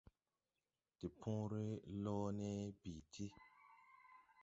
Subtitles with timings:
[1.03, 1.61] De pööre
[2.07, 2.51] loone
[2.83, 3.33] bi ti.